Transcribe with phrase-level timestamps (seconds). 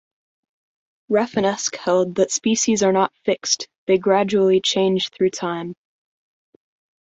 [1.11, 5.75] Rafinesque held that species are not fixed, they gradually change through time.